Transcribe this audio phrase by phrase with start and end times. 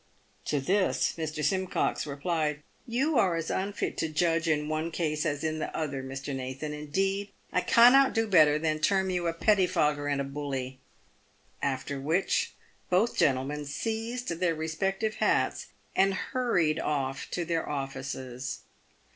[0.45, 1.45] To this Mr.
[1.45, 2.63] Simcox replied,"
[2.97, 6.35] You are as unfit to judge in one case as in the other, Mr.
[6.35, 6.73] Nathan.
[6.73, 10.79] Indeed, I cannot do better than term you a pettifogger and a bully."
[11.61, 12.55] After which,
[12.89, 18.61] both gentlemen seized their respective hats, and hurried off to their offices.